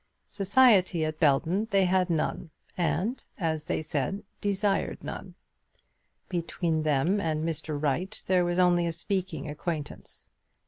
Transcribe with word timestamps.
Society 0.27 1.05
at 1.05 1.19
Belton 1.19 1.67
they 1.69 1.85
had 1.85 2.09
none, 2.09 2.49
and, 2.75 3.23
as 3.37 3.65
they 3.65 3.83
said, 3.83 4.23
desired 4.41 5.03
none. 5.03 5.35
Between 6.27 6.81
them 6.81 7.19
and 7.21 7.45
Mr. 7.47 7.79
Wright 7.79 8.23
there 8.25 8.43
was 8.43 8.57
only 8.57 8.87
a 8.87 8.93
speaking 8.93 9.47
acquaintance. 9.47 10.27